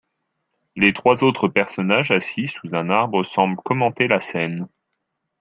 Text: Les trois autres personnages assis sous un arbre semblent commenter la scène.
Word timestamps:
Les 0.75 0.93
trois 0.93 1.23
autres 1.23 1.47
personnages 1.47 2.09
assis 2.09 2.47
sous 2.47 2.73
un 2.73 2.89
arbre 2.89 3.21
semblent 3.21 3.57
commenter 3.57 4.07
la 4.07 4.19
scène. 4.19 4.67